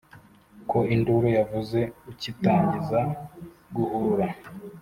Ko 0.69 0.77
induru 0.95 1.27
yavuze 1.37 1.79
ukitangiza 2.11 2.99
guhurura 3.75 4.27